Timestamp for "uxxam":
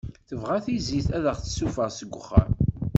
2.19-2.51